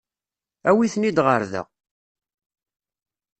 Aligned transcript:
Awi-ten-id 0.69 1.17
ɣer 1.25 1.41
da. 1.51 1.63